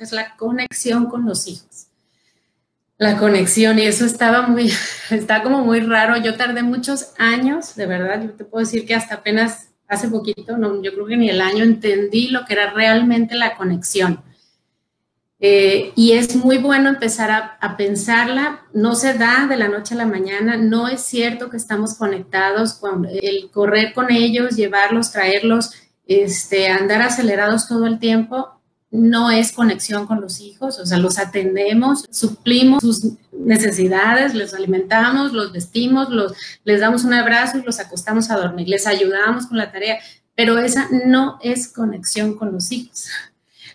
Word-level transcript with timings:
es 0.00 0.12
la 0.12 0.36
conexión 0.36 1.06
con 1.06 1.24
los 1.24 1.46
hijos. 1.46 1.86
La 2.98 3.18
conexión, 3.18 3.78
y 3.78 3.82
eso 3.82 4.06
estaba 4.06 4.42
muy, 4.42 4.72
está 5.10 5.42
como 5.42 5.64
muy 5.64 5.80
raro. 5.80 6.16
Yo 6.16 6.36
tardé 6.36 6.62
muchos 6.62 7.12
años, 7.18 7.74
de 7.76 7.86
verdad, 7.86 8.22
yo 8.22 8.30
te 8.30 8.44
puedo 8.44 8.64
decir 8.64 8.86
que 8.86 8.94
hasta 8.94 9.16
apenas 9.16 9.68
hace 9.88 10.08
poquito, 10.08 10.56
no, 10.56 10.82
yo 10.82 10.92
creo 10.92 11.06
que 11.06 11.16
ni 11.16 11.28
el 11.28 11.40
año 11.40 11.62
entendí 11.62 12.28
lo 12.28 12.44
que 12.44 12.54
era 12.54 12.72
realmente 12.72 13.34
la 13.34 13.56
conexión. 13.56 14.22
Eh, 15.38 15.92
y 15.94 16.12
es 16.12 16.34
muy 16.34 16.56
bueno 16.56 16.88
empezar 16.88 17.30
a, 17.30 17.58
a, 17.60 17.76
pensarla, 17.76 18.62
no 18.72 18.94
se 18.94 19.12
da 19.12 19.46
de 19.46 19.58
la 19.58 19.68
noche 19.68 19.94
a 19.94 19.98
la 19.98 20.06
mañana, 20.06 20.56
no 20.56 20.88
es 20.88 21.02
cierto 21.02 21.50
que 21.50 21.58
estamos 21.58 21.94
conectados, 21.94 22.74
cuando 22.74 23.08
el 23.10 23.50
correr 23.50 23.92
con 23.92 24.10
ellos, 24.10 24.56
llevarlos, 24.56 25.12
traerlos, 25.12 25.72
este, 26.06 26.68
andar 26.68 27.02
acelerados 27.02 27.68
todo 27.68 27.86
el 27.86 27.98
tiempo, 27.98 28.55
no 28.96 29.30
es 29.30 29.52
conexión 29.52 30.06
con 30.06 30.20
los 30.20 30.40
hijos, 30.40 30.78
o 30.78 30.86
sea, 30.86 30.98
los 30.98 31.18
atendemos, 31.18 32.06
suplimos 32.10 32.82
sus 32.82 33.12
necesidades, 33.32 34.34
les 34.34 34.54
alimentamos, 34.54 35.32
los 35.32 35.52
vestimos, 35.52 36.10
los, 36.10 36.32
les 36.64 36.80
damos 36.80 37.04
un 37.04 37.14
abrazo 37.14 37.58
y 37.58 37.62
los 37.62 37.78
acostamos 37.78 38.30
a 38.30 38.36
dormir, 38.36 38.68
les 38.68 38.86
ayudamos 38.86 39.46
con 39.46 39.58
la 39.58 39.70
tarea, 39.70 39.98
pero 40.34 40.58
esa 40.58 40.88
no 41.06 41.38
es 41.42 41.68
conexión 41.68 42.36
con 42.36 42.52
los 42.52 42.72
hijos. 42.72 43.06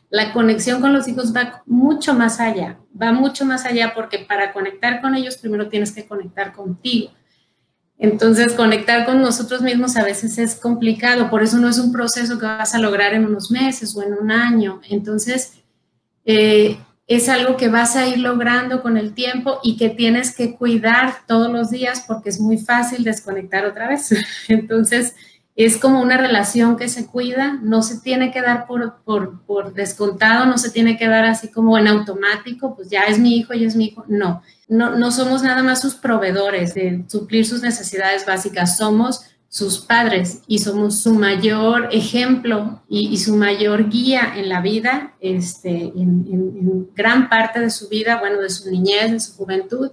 La 0.10 0.34
conexión 0.34 0.82
con 0.82 0.94
los 0.94 1.08
hijos 1.08 1.34
va 1.34 1.64
mucho 1.66 2.14
más 2.14 2.40
allá, 2.40 2.78
va 3.00 3.12
mucho 3.12 3.46
más 3.46 3.66
allá 3.66 3.94
porque 3.96 4.20
para 4.20 4.52
conectar 4.52 5.02
con 5.02 5.16
ellos 5.16 5.38
primero 5.38 5.70
tienes 5.70 5.92
que 5.94 6.06
conectar 6.06 6.52
contigo. 6.52 7.12
Entonces, 8.04 8.54
conectar 8.54 9.06
con 9.06 9.22
nosotros 9.22 9.62
mismos 9.62 9.96
a 9.96 10.04
veces 10.04 10.40
es 10.40 10.56
complicado, 10.56 11.30
por 11.30 11.44
eso 11.44 11.60
no 11.60 11.70
es 11.70 11.78
un 11.78 11.92
proceso 11.92 12.40
que 12.40 12.48
vas 12.48 12.74
a 12.74 12.80
lograr 12.80 13.14
en 13.14 13.26
unos 13.26 13.52
meses 13.52 13.96
o 13.96 14.02
en 14.02 14.14
un 14.14 14.32
año. 14.32 14.82
Entonces, 14.90 15.62
eh, 16.26 16.80
es 17.06 17.30
algo 17.30 17.58
que 17.58 17.70
vas 17.70 17.96
a 17.96 18.08
ir 18.08 18.18
logrando 18.18 18.82
con 18.82 18.98
el 18.98 19.14
tiempo 19.14 19.60
y 19.62 19.78
que 19.78 19.90
tienes 19.90 20.36
que 20.36 20.56
cuidar 20.56 21.28
todos 21.28 21.52
los 21.52 21.70
días 21.70 22.04
porque 22.08 22.30
es 22.30 22.40
muy 22.40 22.58
fácil 22.58 23.04
desconectar 23.04 23.68
otra 23.68 23.88
vez. 23.88 24.10
Entonces, 24.48 25.14
es 25.56 25.78
como 25.78 26.02
una 26.02 26.18
relación 26.18 26.78
que 26.78 26.88
se 26.88 27.08
cuida, 27.08 27.60
no 27.62 27.84
se 27.84 28.00
tiene 28.00 28.32
que 28.32 28.42
dar 28.42 28.66
por, 28.68 29.02
por, 29.04 29.42
por, 29.42 29.74
descontado, 29.74 30.46
no 30.46 30.58
se 30.58 30.72
tiene 30.72 30.98
que 30.98 31.08
dar 31.08 31.26
así 31.26 31.50
como 31.50 31.78
en 31.78 31.88
automático, 31.88 32.76
pues 32.76 32.90
ya 32.90 33.04
es 33.04 33.20
mi 33.20 33.38
hijo, 33.38 33.54
ya 33.54 33.68
es 33.68 33.76
mi 33.76 33.86
hijo, 33.88 34.06
no. 34.08 34.42
no. 34.70 34.96
No 34.96 35.12
somos 35.12 35.44
nada 35.44 35.62
más 35.62 35.82
sus 35.82 35.96
proveedores 35.96 36.74
de 36.74 37.04
suplir 37.08 37.46
sus 37.46 37.62
necesidades 37.62 38.26
básicas, 38.26 38.78
somos 38.78 39.26
sus 39.50 39.80
padres 39.80 40.44
y 40.48 40.60
somos 40.60 41.02
su 41.02 41.14
mayor 41.14 41.90
ejemplo 41.92 42.82
y, 42.88 43.18
su 43.18 43.36
mayor 43.36 43.90
guía 43.90 44.34
en 44.38 44.48
la 44.48 44.62
vida, 44.62 45.14
este, 45.20 45.70
en 45.70 46.90
gran 46.96 47.28
parte 47.28 47.60
de 47.60 47.70
su 47.70 47.90
vida, 47.90 48.18
bueno, 48.22 48.40
de 48.40 48.50
su 48.50 48.72
niñez, 48.72 49.12
de 49.12 49.20
su 49.20 49.34
juventud, 49.34 49.92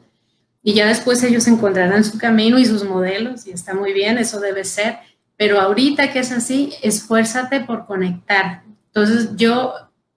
y 0.62 0.75
ya 0.75 0.87
después 0.87 1.22
ellos 1.25 1.48
encontrarán 1.48 2.05
su 2.05 2.19
camino 2.19 2.59
y 2.59 2.67
sus 2.67 2.84
modelos, 2.84 3.47
y 3.47 3.50
está 3.50 3.75
muy 3.75 3.93
bien, 3.93 4.19
eso 4.19 4.39
debe 4.39 4.65
ser 4.65 4.98
pero 5.39 5.61
ahorita 5.61 6.12
que 6.12 6.19
es 6.19 6.33
así, 6.33 6.75
esfuérzate 6.83 7.61
por 7.61 7.86
conectar. 7.86 8.64
Entonces 8.86 9.31
yo, 9.36 9.72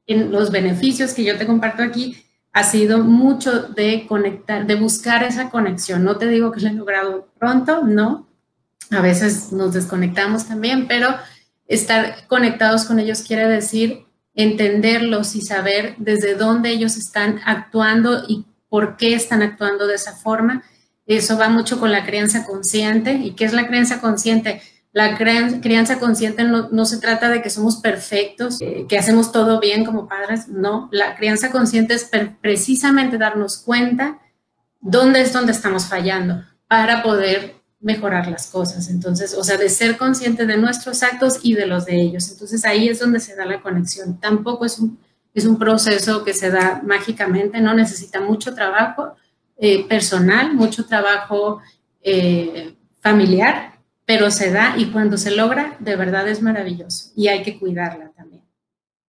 en 0.08 0.31
los 0.31 0.52
beneficios 0.52 1.14
que 1.14 1.23
yo 1.23 1.38
te 1.38 1.45
comparto 1.45 1.83
aquí, 1.83 2.25
ha 2.52 2.64
sido 2.64 2.97
mucho 2.97 3.61
de 3.61 4.08
conectar, 4.08 4.66
de 4.66 4.75
buscar 4.75 5.23
esa 5.23 5.52
conexión. 5.52 6.03
No 6.03 6.17
te 6.17 6.27
digo 6.27 6.52
que 6.52 6.59
lo 6.61 6.69
he 6.69 6.73
logrado 6.73 7.30
pronto, 7.38 7.83
no. 7.83 8.27
A 8.89 8.99
veces 8.99 9.53
nos 9.53 9.73
desconectamos 9.73 10.47
también, 10.47 10.88
pero 10.88 11.16
estar 11.67 12.27
conectados 12.27 12.83
con 12.86 12.99
ellos 12.99 13.22
quiere 13.22 13.47
decir 13.47 14.05
entenderlos 14.33 15.36
y 15.36 15.42
saber 15.42 15.94
desde 15.97 16.36
dónde 16.36 16.72
ellos 16.72 16.97
están 16.97 17.39
actuando 17.45 18.23
y 18.27 18.45
por 18.70 18.98
qué 18.98 19.14
están 19.14 19.43
actuando 19.43 19.86
de 19.86 19.95
esa 19.95 20.14
forma. 20.14 20.64
Eso 21.05 21.38
va 21.38 21.48
mucho 21.48 21.80
con 21.80 21.92
la 21.92 22.05
crianza 22.05 22.45
consciente. 22.45 23.14
¿Y 23.14 23.32
qué 23.32 23.45
es 23.45 23.53
la 23.53 23.67
crianza 23.67 24.02
consciente? 24.02 24.61
La 24.93 25.17
crianza 25.17 25.99
consciente 25.99 26.43
no, 26.43 26.85
se 26.85 26.99
trata 26.99 27.29
de 27.29 27.41
que 27.41 27.49
somos 27.49 27.77
perfectos, 27.77 28.59
eh, 28.59 28.85
que 28.89 28.97
hacemos 28.97 29.31
todo 29.31 29.59
bien 29.61 29.85
como 29.85 30.07
padres, 30.07 30.49
no. 30.49 30.89
La 30.91 31.15
crianza 31.15 31.49
consciente 31.49 31.93
es 31.93 32.09
precisamente 32.41 33.17
darnos 33.17 33.57
cuenta 33.57 34.19
dónde 34.81 35.21
es 35.21 35.31
donde 35.31 35.53
estamos 35.53 35.85
fallando 35.85 36.43
para 36.67 37.03
poder 37.03 37.55
mejorar 37.79 38.27
las 38.27 38.47
cosas. 38.47 38.89
Entonces, 38.89 39.33
o 39.33 39.43
sea, 39.43 39.57
de 39.57 39.69
ser 39.69 39.97
consciente 39.97 40.45
de 40.45 40.57
nuestros 40.57 41.03
actos 41.03 41.39
y 41.41 41.53
de 41.53 41.65
los 41.65 41.85
de 41.85 41.99
ellos. 41.99 42.29
Entonces, 42.31 42.65
ahí 42.65 42.89
es 42.89 42.99
donde 42.99 43.19
se 43.19 43.35
da 43.35 43.45
la 43.45 43.61
conexión. 43.61 44.19
Tampoco 44.19 44.65
es 44.65 44.77
un, 44.77 44.99
es 45.33 45.45
un 45.45 45.58
proceso 45.58 46.23
que 46.23 46.33
se 46.33 46.52
da 46.52 46.81
mágicamente, 46.85 47.59
no 47.61 47.73
necesita 47.73 48.19
mucho 48.19 48.53
trabajo 48.53 49.15
eh, 49.58 49.87
personal, 49.87 50.53
mucho 50.53 50.85
trabajo 50.85 51.61
eh, 52.02 52.75
familiar, 52.99 53.79
pero 54.06 54.32
se 54.32 54.52
da 54.52 54.76
y 54.78 54.92
cuando 54.92 55.17
se 55.17 55.32
logra, 55.32 55.78
de 55.80 55.95
verdad 55.95 56.28
es 56.28 56.42
maravilloso 56.42 57.12
y 57.16 57.28
hay 57.28 57.44
que 57.44 57.60
cuidarla. 57.60 58.11